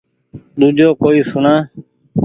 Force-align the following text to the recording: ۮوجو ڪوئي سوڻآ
ۮوجو 0.59 0.87
ڪوئي 1.01 1.19
سوڻآ 1.29 1.55